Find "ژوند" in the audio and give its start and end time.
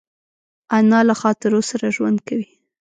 1.95-2.17